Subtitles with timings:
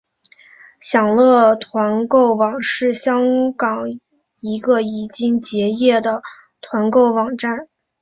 [0.79, 3.83] 享乐团购网是香港
[4.39, 5.07] 一个已
[5.43, 6.23] 结业的
[6.59, 7.67] 团购网站。